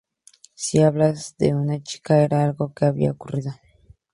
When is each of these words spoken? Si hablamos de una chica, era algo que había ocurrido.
Si 0.55 0.81
hablamos 0.81 1.37
de 1.37 1.53
una 1.53 1.79
chica, 1.83 2.23
era 2.23 2.43
algo 2.43 2.73
que 2.73 2.85
había 2.85 3.11
ocurrido. 3.11 3.53